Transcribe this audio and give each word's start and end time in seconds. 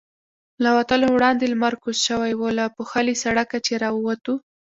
له 0.63 0.69
وتلو 0.77 1.07
وړاندې 1.15 1.45
لمر 1.53 1.73
کوز 1.83 1.97
شوی 2.07 2.31
و، 2.35 2.41
له 2.57 2.65
پوښلي 2.75 3.15
سړکه 3.23 3.57
چې 3.65 3.73
را 3.83 3.89
ووتو. 3.93 4.35